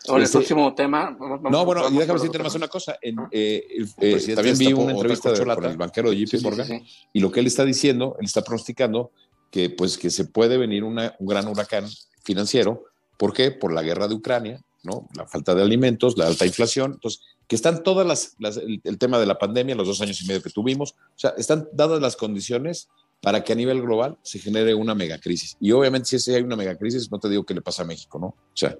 [0.07, 1.15] el este, próximo tema.
[1.19, 2.97] no, bueno, y déjame decirte más una cosa.
[3.01, 7.41] Eh, eh, también vi una entrevista con el banquero de JP Morgan y lo que
[7.41, 9.11] él está diciendo, él está pronosticando
[9.51, 11.85] que, pues, que se puede venir un gran huracán
[12.23, 12.85] financiero.
[13.17, 13.51] ¿Por qué?
[13.51, 15.07] Por la guerra de Ucrania, ¿no?
[15.15, 16.93] La falta de alimentos, la alta inflación.
[16.93, 20.41] Entonces, que están todas las, el, tema de la pandemia, los dos años y medio
[20.41, 22.89] que tuvimos, o sea, están dadas las condiciones
[23.21, 25.57] para que a nivel global se genere una megacrisis.
[25.59, 28.27] Y obviamente si hay una megacrisis, no te digo qué le pasa a México, ¿no?
[28.27, 28.75] O sea.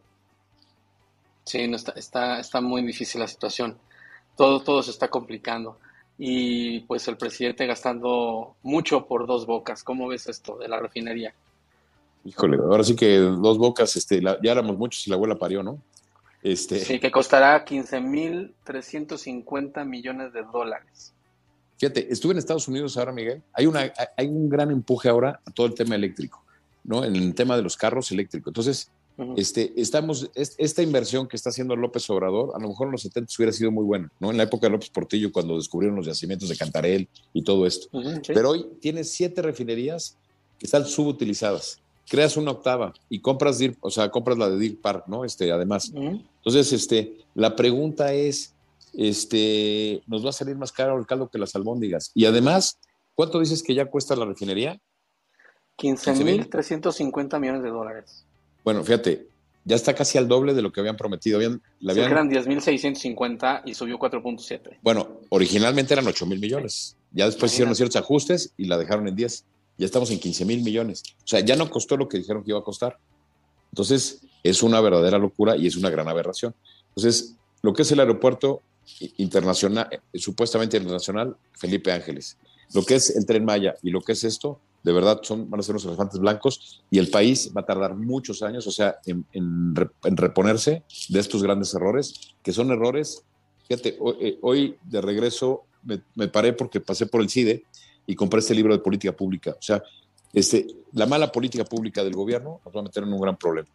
[1.44, 3.78] Sí, no, está, está, está muy difícil la situación.
[4.36, 5.80] Todo, todo se está complicando.
[6.18, 9.84] Y pues el presidente gastando mucho por dos bocas.
[9.84, 11.34] ¿Cómo ves esto de la refinería?
[12.26, 15.82] Híjole, ahora sí que dos bocas, este, ya éramos muchos y la abuela parió, ¿no?
[16.44, 16.80] Este...
[16.80, 21.14] Sí, que costará 15.350 millones de dólares.
[21.78, 23.42] Fíjate, estuve en Estados Unidos ahora, Miguel.
[23.54, 26.44] Hay, una, hay un gran empuje ahora a todo el tema eléctrico,
[26.84, 27.06] ¿no?
[27.06, 28.52] En el tema de los carros eléctricos.
[28.52, 28.90] Entonces,
[29.36, 33.32] este, estamos, esta inversión que está haciendo López Obrador, a lo mejor en los 70
[33.38, 34.32] hubiera sido muy buena, ¿no?
[34.32, 37.88] En la época de López Portillo, cuando descubrieron los yacimientos de Cantarel y todo esto.
[38.28, 40.18] Pero hoy tiene siete refinerías
[40.60, 45.06] que están subutilizadas creas una octava y compras, o sea, compras la de Deer Park,
[45.08, 45.26] ¿no?
[45.26, 45.92] Este, además.
[45.94, 48.54] Entonces, este, la pregunta es,
[48.98, 52.12] este, ¿nos va a salir más caro el caldo que las albóndigas?
[52.16, 52.80] Y además,
[53.14, 54.82] ¿cuánto dices que ya cuesta la refinería?
[55.78, 58.26] 15.350 millones de dólares.
[58.64, 59.28] Bueno, fíjate,
[59.64, 61.38] Ya está casi al doble de lo que habían prometido.
[61.38, 62.12] Habían, la habían...
[62.12, 64.80] eran 10.650 y subió 4.7.
[64.82, 66.98] Bueno, originalmente eran 8 mil millones.
[67.12, 69.46] Ya después hicieron ciertos ajustes y la dejaron en 10.
[69.78, 71.04] Ya estamos en 15 mil millones.
[71.20, 72.98] O sea, ya no costó lo que dijeron que iba a costar.
[73.72, 76.56] Entonces, es una verdadera locura y es una gran aberración.
[76.90, 78.64] Entonces, lo que es el aeropuerto
[79.18, 82.38] internacional, eh, supuestamente internacional, Felipe Ángeles,
[82.74, 85.60] lo que es el tren Maya y lo que es esto, de verdad son, van
[85.60, 88.98] a ser los elefantes blancos y el país va a tardar muchos años, o sea,
[89.06, 93.24] en, reponerse de estos grandes errores, que son errores,
[93.68, 97.66] fíjate, hoy, eh, de regreso me, me, paré porque pasé por el CIDE
[98.06, 99.82] y compré este libro de política pública, o sea,
[100.34, 103.68] este, la mala política pública del gobierno nos va a meter en un gran problema.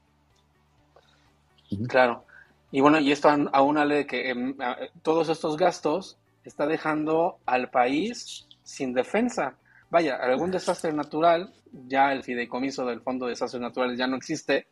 [1.88, 2.24] Claro.
[2.72, 4.56] Y bueno, y esto aúnale que em,
[5.02, 9.56] todos estos gastos está dejando al país sin defensa.
[9.90, 11.52] Vaya, algún desastre natural,
[11.86, 14.66] ya el fideicomiso del Fondo de Desastres Naturales ya no existe.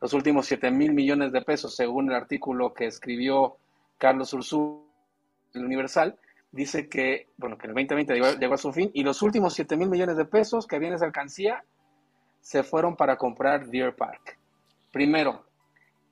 [0.00, 3.56] Los últimos 7 mil millones de pesos, según el artículo que escribió
[3.98, 4.84] Carlos Ursú,
[5.54, 6.18] el Universal,
[6.50, 9.88] dice que, bueno, que el 2020 llegó, a su fin y los últimos 7 mil
[9.88, 11.64] millones de pesos que había en esa alcancía
[12.40, 14.38] se fueron para comprar Deer Park.
[14.90, 15.46] Primero,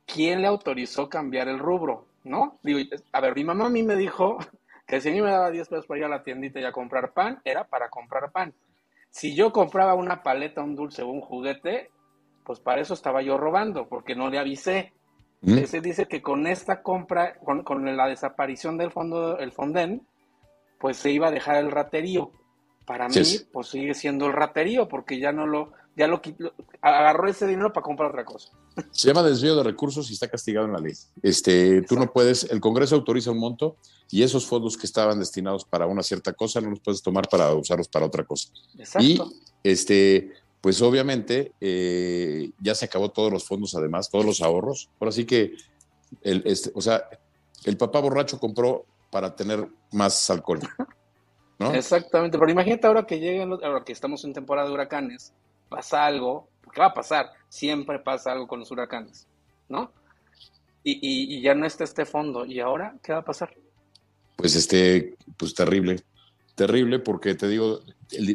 [0.06, 2.06] ¿quién le autorizó cambiar el rubro?
[2.24, 2.58] ¿No?
[2.62, 2.78] Digo,
[3.12, 4.38] a ver, mi mamá a mí me dijo
[4.86, 6.72] que si a mí me daba 10 pesos para ir a la tiendita y a
[6.72, 8.54] comprar pan, era para comprar pan.
[9.10, 11.90] Si yo compraba una paleta, un dulce o un juguete,
[12.44, 14.92] pues para eso estaba yo robando, porque no le avisé.
[15.42, 15.64] ¿Mm?
[15.64, 20.06] Se dice que con esta compra, con, con, la desaparición del fondo, el Fonden,
[20.78, 22.30] pues se iba a dejar el raterío.
[22.86, 26.20] Para mí, pues sigue siendo el raterío, porque ya no lo, ya lo,
[26.80, 28.50] agarró ese dinero para comprar otra cosa.
[28.90, 30.94] Se llama desvío de recursos y está castigado en la ley.
[31.22, 33.76] Este, tú no puedes, el Congreso autoriza un monto
[34.10, 37.52] y esos fondos que estaban destinados para una cierta cosa no los puedes tomar para
[37.54, 38.48] usarlos para otra cosa.
[38.78, 39.06] Exacto.
[39.06, 39.20] Y
[39.62, 44.88] este, pues obviamente eh, ya se acabó todos los fondos, además, todos los ahorros.
[45.00, 45.54] Ahora sí que,
[46.22, 47.04] el, este, o sea,
[47.64, 50.60] el papá borracho compró para tener más alcohol.
[51.58, 51.74] ¿no?
[51.74, 55.32] Exactamente, pero imagínate ahora que lleguen, ahora que estamos en temporada de huracanes,
[55.72, 59.26] pasa algo, porque va a pasar, siempre pasa algo con los huracanes,
[59.68, 59.90] ¿no?
[60.84, 63.54] Y, ya no está este fondo, ¿y ahora qué va a pasar?
[64.36, 66.02] Pues este, pues terrible,
[66.56, 67.80] terrible porque te digo,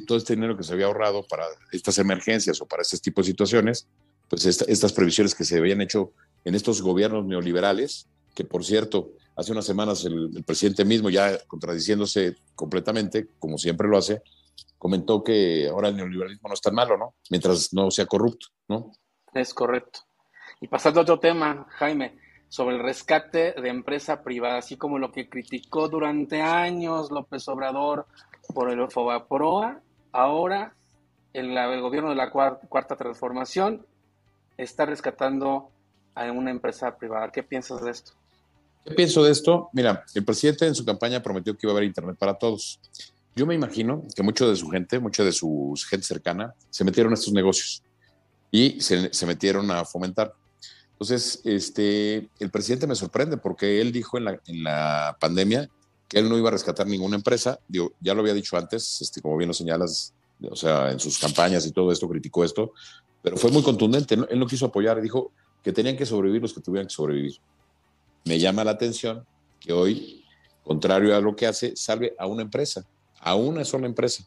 [0.08, 3.28] todo este dinero que se había ahorrado para estas emergencias o para este tipo de
[3.28, 3.88] situaciones,
[4.30, 6.14] pues estas previsiones que se habían hecho
[6.46, 12.36] en estos gobiernos neoliberales, que por cierto, hace unas semanas el, presidente mismo, ya contradiciéndose
[12.56, 14.22] completamente, como siempre lo hace,
[14.78, 17.16] comentó que ahora el neoliberalismo no es tan malo, ¿no?
[17.30, 18.92] Mientras no sea corrupto, ¿no?
[19.34, 20.02] Es correcto.
[20.62, 22.18] Y pasando a otro tema, Jaime,
[22.50, 28.08] sobre el rescate de empresa privada, así como lo que criticó durante años López Obrador
[28.54, 30.74] por el Fobaproa, ahora
[31.34, 33.86] el, el gobierno de la cuarta transformación
[34.58, 35.70] está rescatando
[36.16, 37.32] a una empresa privada.
[37.32, 38.14] ¿Qué piensas de esto?
[38.86, 39.70] ¿Qué pienso de esto?
[39.74, 42.80] Mira, el presidente en su campaña prometió que iba a haber Internet para todos.
[43.38, 47.14] Yo me imagino que mucho de su gente, mucha de su gente cercana, se metieron
[47.14, 47.84] a estos negocios
[48.52, 50.34] y se, metieron a fomentar.
[50.92, 55.70] Entonces, este, el presidente me sorprende porque él dijo en la, en la pandemia
[56.10, 57.60] que él no iba a rescatar ninguna empresa.
[57.68, 61.20] Digo, ya lo había dicho antes, este, como bien lo señalas, o sea, en sus
[61.20, 62.74] campañas y todo esto, criticó esto,
[63.22, 64.16] pero fue muy contundente.
[64.16, 65.32] Él no quiso apoyar, dijo
[65.64, 67.40] que tenían que sobrevivir los que tuvieran que sobrevivir
[68.28, 69.26] me llama la atención
[69.60, 70.24] que hoy,
[70.64, 72.86] contrario a lo que hace, salve a una empresa,
[73.20, 74.26] a una sola empresa,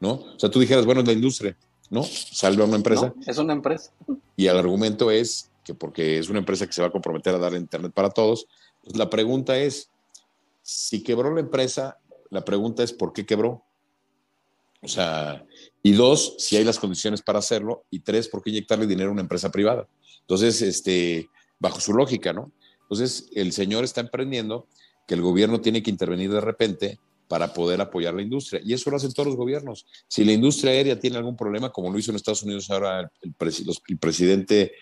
[0.00, 0.12] ¿no?
[0.12, 1.56] O sea, tú dijeras, bueno, es la industria,
[1.90, 2.02] ¿no?
[2.02, 3.12] Salve a una empresa.
[3.26, 3.92] es una empresa.
[4.36, 7.38] Y el argumento es que porque es una empresa que se va a comprometer a
[7.38, 8.46] dar Internet para todos,
[8.82, 9.90] pues la pregunta es,
[10.62, 11.98] si quebró la empresa,
[12.30, 13.62] la pregunta es, ¿por qué quebró?
[14.80, 15.44] O sea,
[15.82, 19.12] y dos, si hay las condiciones para hacerlo, y tres, ¿por qué inyectarle dinero a
[19.12, 19.88] una empresa privada?
[20.20, 22.52] Entonces, este, bajo su lógica, ¿no?
[22.82, 24.66] Entonces, el señor está emprendiendo
[25.06, 28.60] que el gobierno tiene que intervenir de repente para poder apoyar la industria.
[28.64, 29.86] Y eso lo hacen todos los gobiernos.
[30.08, 33.34] Si la industria aérea tiene algún problema, como lo hizo en Estados Unidos ahora el,
[33.98, 34.72] presidente,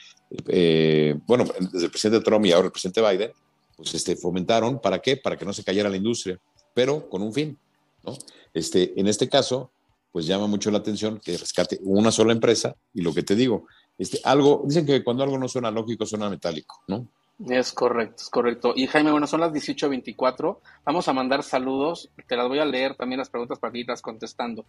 [0.46, 3.32] eh, bueno, desde el presidente Trump y ahora el presidente Biden,
[3.76, 5.16] pues este, fomentaron, ¿para qué?
[5.16, 6.40] Para que no se cayera la industria,
[6.72, 7.58] pero con un fin,
[8.04, 8.16] ¿no?
[8.54, 9.70] Este, en este caso,
[10.12, 13.66] pues llama mucho la atención que rescate una sola empresa y lo que te digo,
[13.98, 17.08] este, algo, dicen que cuando algo no suena lógico, suena metálico, ¿no?
[17.38, 18.72] Es correcto, es correcto.
[18.74, 20.58] Y Jaime, bueno, son las 18.24.
[20.86, 22.10] Vamos a mandar saludos.
[22.26, 24.64] Te las voy a leer también las preguntas para que irlas contestando.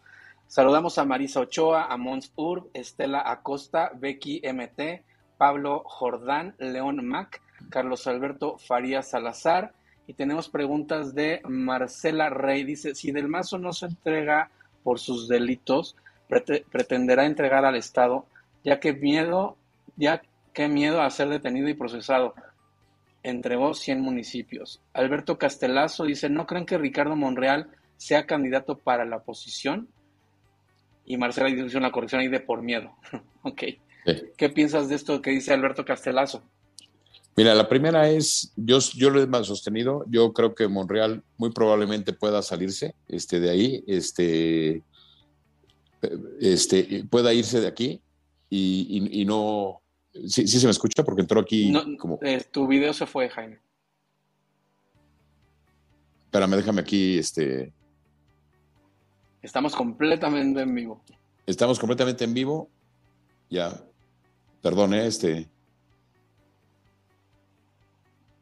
[0.47, 5.06] Saludamos a Marisa Ochoa, a Mons Urb, Estela Acosta, Becky MT,
[5.38, 9.73] Pablo Jordán, León Mac, Carlos Alberto Farías Salazar.
[10.06, 12.65] Y tenemos preguntas de Marcela Rey.
[12.65, 14.51] Dice, si Del Mazo no se entrega
[14.84, 15.95] por sus delitos,
[16.27, 18.25] pretenderá entregar al Estado,
[18.63, 19.56] ya que miedo,
[19.95, 20.21] ya
[20.58, 22.34] Qué miedo a ser detenido y procesado.
[23.27, 24.81] Entregó 100 municipios.
[24.93, 29.89] Alberto Castelazo dice, ¿no creen que Ricardo Monreal sea candidato para la oposición?
[31.05, 32.95] Y Marcela dice una corrección ahí de por miedo.
[33.43, 33.63] ok.
[34.37, 36.41] ¿Qué piensas de esto que dice Alberto Castelazo?
[37.35, 42.13] Mira, la primera es, yo, yo lo he sostenido, yo creo que Monreal muy probablemente
[42.13, 44.83] pueda salirse este, de ahí, este,
[46.39, 48.01] este, pueda irse de aquí
[48.49, 49.81] y, no...
[50.27, 52.19] Sí, sí, se me escucha porque entró aquí como...
[52.21, 53.60] Eh, tu video se fue, Jaime.
[56.25, 57.73] Espérame, déjame aquí, este...
[59.41, 61.01] Estamos completamente en vivo.
[61.45, 62.69] Estamos completamente en vivo.
[63.49, 63.82] Ya,
[64.62, 65.49] perdone, este...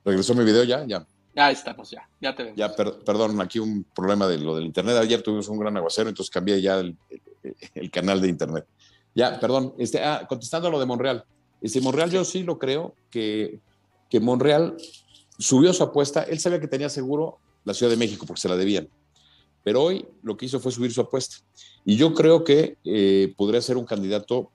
[0.04, 0.86] ¿Regresó mi video ya?
[0.86, 1.06] Ya.
[1.36, 2.58] Ya estamos, ya, ya te vemos.
[2.58, 4.96] Ya, perdón, aquí un problema de lo del internet.
[4.96, 6.98] Ayer tuvimos un gran aguacero, entonces cambié ya el,
[7.92, 8.66] canal de internet.
[9.14, 11.26] Ya, perdón, este, ah, contestando a lo de Monreal.
[11.62, 13.60] Este, Monreal yo sí lo creo que,
[14.10, 14.78] que Monreal
[15.38, 16.24] subió su apuesta.
[16.24, 18.88] Él sabía que tenía seguro la Ciudad de México porque se la debían.
[19.64, 21.38] Pero hoy lo que hizo fue subir su apuesta.
[21.84, 24.52] Y yo creo que eh, podría ser un candidato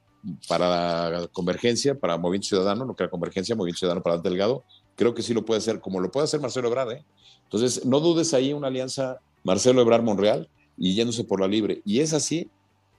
[0.49, 5.15] para la convergencia, para Movimiento Ciudadano, no que la convergencia, Movimiento Ciudadano para Delgado, creo
[5.15, 6.93] que sí lo puede hacer, como lo puede hacer Marcelo Ebrard.
[6.93, 7.05] ¿eh?
[7.45, 11.83] Entonces, no dudes ahí una alianza Marcelo Ebrard-Monreal y yéndose por la libre.
[11.85, 12.49] Y es así,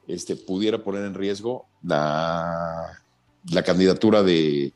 [0.08, 3.04] este, pudiera poner en riesgo la,
[3.50, 4.74] la candidatura de,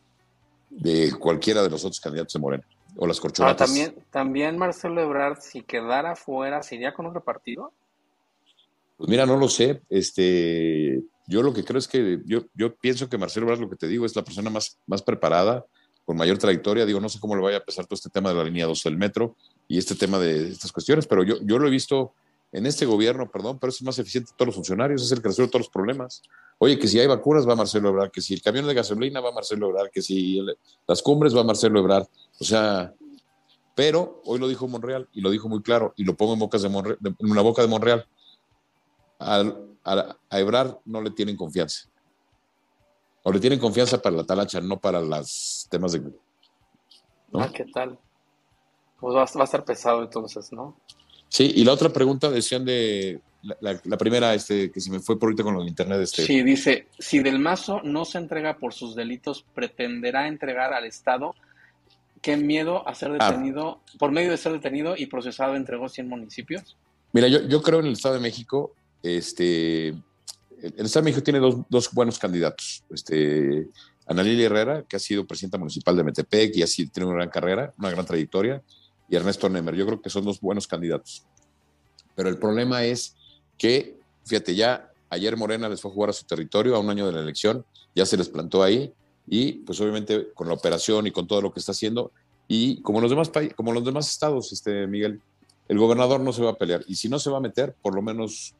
[0.69, 2.63] de cualquiera de los otros candidatos de Moreno
[2.97, 3.67] o las corcholatas.
[3.67, 7.73] también, también Marcelo Ebrard, si quedara fuera, ¿se iría con otro partido?
[8.97, 9.81] Pues mira, no lo sé.
[9.89, 13.75] Este, yo lo que creo es que yo, yo pienso que Marcelo Ebrard, lo que
[13.75, 15.65] te digo, es la persona más, más preparada,
[16.05, 16.85] con mayor trayectoria.
[16.85, 18.83] Digo, no sé cómo le vaya a pesar todo este tema de la línea 2
[18.83, 19.35] del metro
[19.67, 22.13] y este tema de estas cuestiones, pero yo, yo lo he visto
[22.55, 25.51] en este gobierno, perdón, pero es más eficiente todos los funcionarios, es el que resuelve
[25.51, 26.21] todos los problemas.
[26.57, 29.33] Oye, que si hay vacunas va Marcelo Ebrard, que si el camión de gasolina va
[29.33, 30.39] Marcelo Ebrard, que si
[30.87, 32.07] las cumbres va Marcelo Ebrard.
[32.39, 32.93] O sea,
[33.75, 36.61] pero hoy lo dijo Monreal y lo dijo muy claro y lo pongo en, bocas
[36.61, 38.07] de en la boca de Monreal.
[39.19, 41.89] a Ebrard no le tienen confianza.
[43.23, 46.01] O le tienen confianza para la talacha, no para los temas de...
[47.33, 47.99] Ah, ¿qué tal?
[48.99, 50.77] Pues va, a estar pesado entonces, ¿no?
[51.35, 53.19] Sí, y la otra pregunta decían de
[53.59, 55.99] la, primera, este, que si me fue por ahorita con lo de internet.
[55.99, 56.25] Este...
[56.25, 61.35] Sí, dice, si Del Mazo no se entrega por sus delitos, pretenderá entregar al Estado.
[62.21, 63.29] Qué miedo a ser ah.
[63.29, 66.77] detenido, por medio de ser detenido y procesado, entregó 100 municipios.
[67.11, 71.41] Mira, yo, yo creo en el Estado de México, este, el Estado de México tiene
[71.41, 72.85] dos, buenos candidatos.
[72.89, 73.67] Este,
[74.07, 77.17] Ana Lilia Herrera, que ha sido presidenta municipal de Metepec y ha sido, tiene una
[77.17, 78.63] gran carrera, una gran trayectoria,
[79.09, 79.75] y Ernesto Nemer.
[79.75, 81.23] Yo creo que son dos buenos candidatos.
[82.15, 83.15] Pero el problema es
[83.57, 87.05] que, fíjate, ya ayer Morena les fue a jugar a su territorio a un año
[87.05, 87.65] de la elección,
[87.95, 88.93] ya se les plantó ahí,
[89.27, 92.11] y pues obviamente con la operación y con todo lo que está haciendo,
[92.47, 95.21] y como los demás, como los demás estados, este, Miguel,
[95.67, 96.83] el gobernador no se va a pelear.
[96.87, 98.53] Y si no se va a meter, por lo menos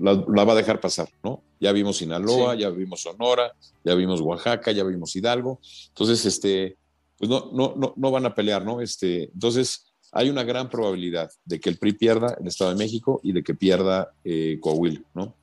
[0.00, 1.40] la, va a dejar pasar, ¿no?
[1.60, 5.60] Ya vimos Sinaloa, ya vimos Sonora, ya vimos Oaxaca, ya vimos Hidalgo.
[5.88, 6.76] Entonces, este,
[7.16, 8.80] pues no, no, no, no van a pelear, ¿no?
[8.80, 13.20] Este, entonces, hay una gran probabilidad de que el PRI pierda el Estado de México
[13.22, 15.34] y de que pierda eh, Coahuila, ¿no?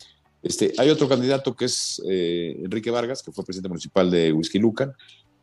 [0.42, 4.60] Este, hay otro candidato que es eh, Enrique Vargas, que fue presidente municipal de Whisky
[4.60, 4.94] Lucan,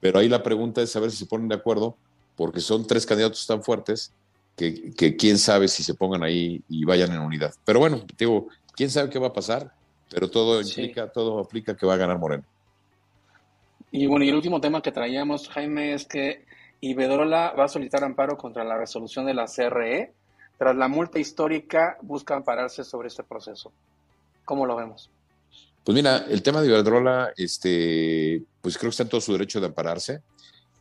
[0.01, 1.97] pero ahí la pregunta es saber si se ponen de acuerdo,
[2.37, 4.13] porque son tres candidatos tan fuertes
[4.57, 7.53] que, quién sabe si se pongan ahí y vayan en unidad.
[7.65, 9.73] Pero bueno, digo, quién sabe qué va a pasar,
[10.09, 12.45] pero todo implica, todo aplica que va a ganar Moreno.
[13.91, 16.45] Y bueno, y el último tema que traíamos, Jaime, es que
[16.83, 20.12] Iberdrola va a solicitar amparo contra la resolución de la CRE.
[20.59, 23.73] Tras la multa histórica, busca ampararse sobre este proceso.
[24.45, 25.11] ¿Cómo lo vemos?
[25.83, 29.61] Pues mira, el tema de Iberdrola, este, pues creo que está en todo su derecho
[29.61, 30.21] de ampararse.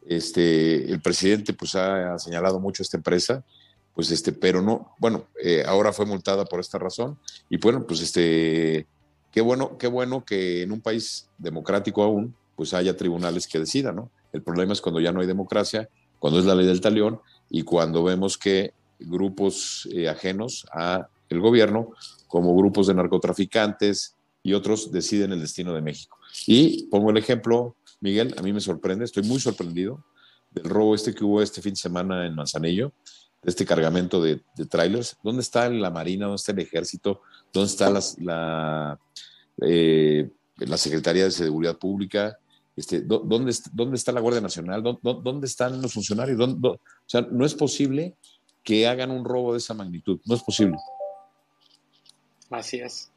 [0.06, 3.44] Este, el presidente pues ha señalado mucho a esta empresa
[3.94, 8.02] pues este, pero no, bueno, eh, ahora fue multada por esta razón y bueno, pues
[8.02, 8.88] este,
[9.32, 13.98] qué bueno, qué bueno que en un país democrático aún, pues haya tribunales que decidan,
[13.98, 14.10] ¿no?
[14.32, 15.90] El problema es cuando ya no hay democracia,
[16.20, 21.40] cuando es la ley del talión y cuando vemos que grupos eh, ajenos a el
[21.40, 21.92] gobierno,
[22.28, 26.18] como grupos de narcotraficantes y otros, deciden el destino de México.
[26.46, 30.04] Y pongo el ejemplo, Miguel, a mí me sorprende, estoy muy sorprendido
[30.52, 32.94] del robo este que hubo este fin de semana en Manzanillo,
[33.42, 35.18] de este cargamento de, trailers.
[35.24, 36.26] ¿Dónde está la Marina?
[36.26, 37.22] ¿Dónde está el Ejército?
[37.54, 37.90] ¿Dónde está
[38.20, 39.00] la,
[39.62, 42.38] eh, la Secretaría de Seguridad Pública?
[42.76, 44.82] Este, ¿dónde, ¿Dónde está la Guardia Nacional?
[44.82, 46.40] ¿Dónde, están los funcionarios?
[46.40, 48.16] o sea, no es posible
[48.64, 50.20] que hagan un robo de esa magnitud.
[50.26, 50.78] No es posible.
[52.50, 53.12] Así es.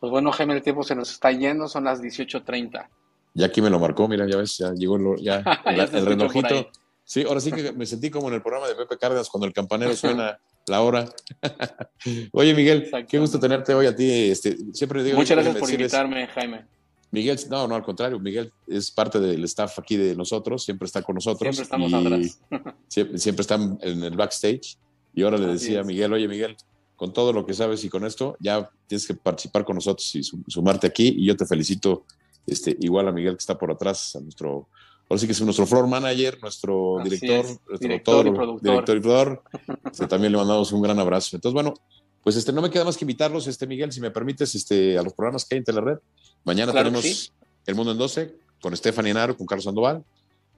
[0.00, 2.88] Pues bueno, Jaime, el tiempo se nos está yendo, son las 18.30.
[3.34, 6.70] Ya aquí me lo marcó, mira, ya ves, ya llegó el, ya, el, relojito.
[7.04, 9.52] Sí, ahora sí que me sentí como en el programa de Pepe Cárdenas cuando el
[9.52, 11.06] campanero suena la hora.
[12.32, 14.30] Oye, Miguel, qué gusto tenerte hoy a ti.
[14.30, 16.66] Este, siempre digo, Muchas gracias por invitarme, Jaime.
[17.12, 21.02] Miguel, no, no, al contrario, Miguel es parte del staff aquí de nosotros, siempre está
[21.02, 21.56] con nosotros.
[21.56, 22.40] Siempre estamos atrás.
[22.88, 24.78] siempre, siempre está en el backstage.
[25.12, 26.56] Y ahora le decía a Miguel, oye, Miguel,
[27.00, 30.22] con todo lo que sabes y con esto, ya tienes que participar con nosotros y
[30.22, 31.14] sumarte aquí.
[31.16, 32.04] Y yo te felicito,
[32.46, 34.68] este, igual a Miguel que está por atrás, a nuestro,
[35.08, 38.62] ahora sí que es nuestro floor manager, nuestro director, nuestro director, y productor.
[38.62, 39.42] director y productor.
[39.90, 41.36] Este, también le mandamos un gran abrazo.
[41.36, 41.74] Entonces, bueno,
[42.22, 45.02] pues este, no me queda más que invitarlos, este, Miguel, si me permites, este, a
[45.02, 45.98] los programas que hay en Telered.
[46.44, 47.32] Mañana tenemos
[47.66, 50.04] El Mundo en 12 con Stephanie Enaro, con Carlos Sandoval.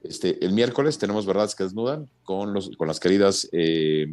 [0.03, 4.13] Este, el miércoles tenemos Verdades que Desnudan con, los, con las queridas eh,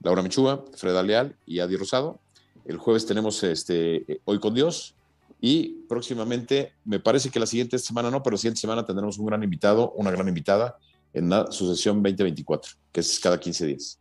[0.00, 2.20] Laura Michúa, Freda Leal y Adi Rosado.
[2.64, 4.94] El jueves tenemos este, Hoy con Dios.
[5.40, 9.26] Y próximamente, me parece que la siguiente semana no, pero la siguiente semana tendremos un
[9.26, 10.78] gran invitado, una gran invitada
[11.12, 13.98] en la sucesión 2024, que es cada 15 días.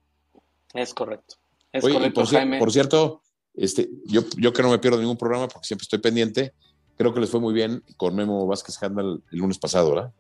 [0.74, 1.36] Es correcto.
[1.74, 2.60] Es correcto, por, Jaime.
[2.60, 3.22] por cierto,
[3.56, 6.54] este, yo, yo que no me pierdo ningún programa porque siempre estoy pendiente,
[6.98, 10.14] creo que les fue muy bien con Memo Vázquez Handal el lunes pasado, ¿verdad?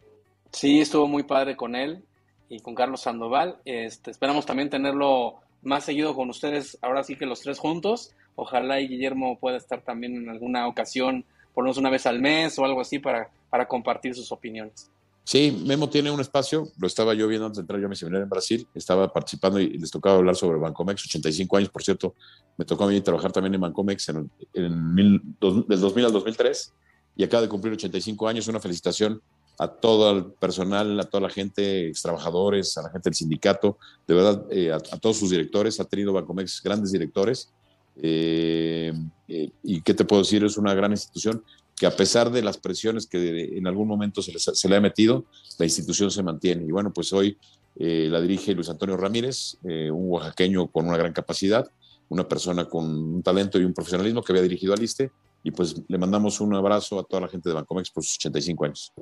[0.51, 2.03] Sí, estuvo muy padre con él
[2.49, 3.57] y con Carlos Sandoval.
[3.65, 8.11] Este, esperamos también tenerlo más seguido con ustedes, ahora sí que los tres juntos.
[8.35, 12.19] Ojalá y Guillermo pueda estar también en alguna ocasión, por lo menos una vez al
[12.19, 14.89] mes o algo así, para, para compartir sus opiniones.
[15.25, 17.95] Sí, Memo tiene un espacio, lo estaba yo viendo antes de entrar yo a mi
[17.95, 22.13] seminario en Brasil, estaba participando y les tocaba hablar sobre Bancomex, 85 años, por cierto,
[22.57, 26.11] me tocó a mí trabajar también en Bancomex en, en mil, dos, del 2000 al
[26.11, 26.73] 2003
[27.15, 29.21] y acaba de cumplir 85 años, una felicitación
[29.59, 33.77] a todo el personal, a toda la gente, ex trabajadores, a la gente del sindicato,
[34.05, 37.53] de verdad, eh, a, a, todos sus directores, ha tenido Bancomex grandes directores,
[38.01, 38.91] eh,
[39.27, 41.43] eh, y qué te puedo decir, es una gran institución
[41.75, 44.81] que a pesar de las presiones que en algún momento se, les, se le ha
[44.81, 45.25] metido,
[45.57, 46.65] la institución se mantiene.
[46.65, 47.37] Y bueno, pues hoy
[47.75, 51.67] eh, la dirige Luis Antonio Ramírez, eh, un oaxaqueño con una gran capacidad,
[52.09, 55.11] una persona con un talento y un profesionalismo que había dirigido al ISTE.
[55.43, 58.65] Y pues le mandamos un abrazo a toda la gente de Bancomex por sus 85
[58.65, 58.93] años.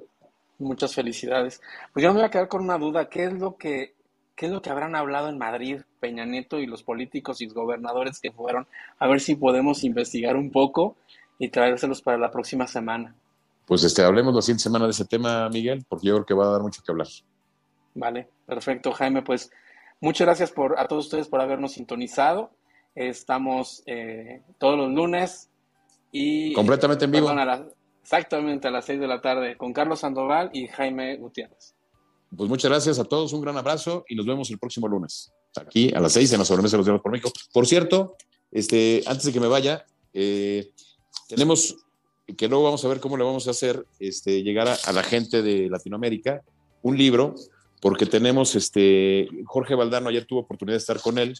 [0.57, 1.61] Muchas felicidades.
[1.93, 3.09] Pues yo me voy a quedar con una duda.
[3.09, 3.93] ¿Qué es lo que,
[4.35, 8.19] qué es lo que habrán hablado en Madrid Peña Nieto y los políticos y gobernadores
[8.19, 8.65] que fueron?
[8.97, 10.95] A ver si podemos investigar un poco
[11.41, 13.15] y traérselos para la próxima semana.
[13.65, 16.45] Pues este, hablemos la siguiente semana de ese tema, Miguel, porque yo creo que va
[16.45, 17.07] a dar mucho que hablar.
[17.95, 19.23] Vale, perfecto, Jaime.
[19.23, 19.49] Pues
[20.01, 22.51] muchas gracias por, a todos ustedes por habernos sintonizado.
[22.93, 25.49] Estamos eh, todos los lunes
[26.11, 26.53] y...
[26.53, 27.25] Completamente en vivo.
[27.25, 27.65] Perdón, a la,
[28.03, 31.73] exactamente a las 6 de la tarde con Carlos Sandoval y Jaime Gutiérrez.
[32.37, 35.33] Pues muchas gracias a todos, un gran abrazo y nos vemos el próximo lunes.
[35.59, 37.31] Aquí a las 6 en la sobremesa de los días por México.
[37.51, 38.15] Por cierto,
[38.51, 40.71] este, antes de que me vaya, eh,
[41.27, 41.77] tenemos
[42.37, 45.03] que luego vamos a ver cómo le vamos a hacer este, llegar a, a, la
[45.03, 46.41] gente de Latinoamérica
[46.81, 47.35] un libro,
[47.81, 51.37] porque tenemos, este, Jorge Valdano ayer tuvo oportunidad de estar con él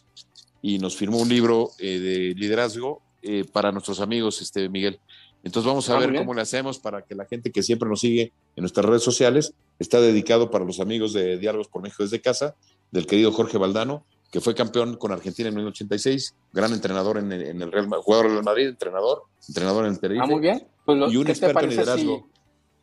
[0.60, 5.00] y nos firmó un libro eh, de liderazgo eh, para nuestros amigos, este, Miguel.
[5.44, 8.00] Entonces vamos a ah, ver cómo le hacemos para que la gente que siempre nos
[8.00, 12.20] sigue en nuestras redes sociales está dedicado para los amigos de Diálogos por México desde
[12.20, 12.54] casa,
[12.92, 17.42] del querido Jorge Valdano, que fue campeón con Argentina en 1986, gran entrenador en el,
[17.42, 20.24] en el Real jugador del Madrid, entrenador, entrenador en el Tenerife.
[20.24, 20.66] Ah, muy bien.
[20.86, 22.26] Pues lo, y un experto en liderazgo.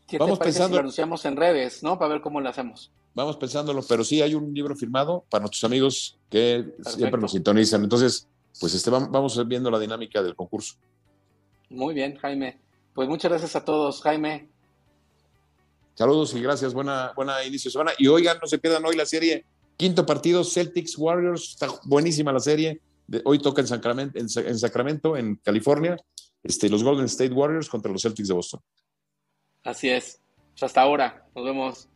[0.08, 0.68] Si, Vamos pensando.
[0.70, 1.98] Si lo anunciamos en redes, ¿no?
[1.98, 2.92] Para ver cómo lo hacemos.
[3.16, 6.92] Vamos pensándolo, pero sí hay un libro firmado para nuestros amigos que Perfecto.
[6.92, 7.84] siempre nos sintonizan.
[7.84, 8.28] Entonces,
[8.60, 10.76] pues este, vamos viendo la dinámica del concurso.
[11.70, 12.60] Muy bien, Jaime.
[12.94, 14.48] Pues muchas gracias a todos, Jaime.
[15.96, 16.76] Saludos y gracias.
[16.76, 17.92] Buena, buena inicio de semana.
[17.98, 19.46] Y oigan, no se pierdan hoy la serie
[19.80, 22.82] Quinto partido, Celtics Warriors, está buenísima la serie.
[23.24, 25.96] Hoy toca en Sacramento, en, en, Sacramento, en California,
[26.44, 28.60] este, los Golden State Warriors contra los Celtics de Boston.
[29.64, 30.22] Así es.
[30.52, 31.26] Pues hasta ahora.
[31.34, 31.88] Nos vemos.